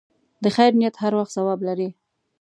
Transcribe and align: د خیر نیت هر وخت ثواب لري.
د 0.43 0.45
خیر 0.55 0.71
نیت 0.79 0.95
هر 1.03 1.13
وخت 1.19 1.31
ثواب 1.37 1.59
لري. 1.67 1.89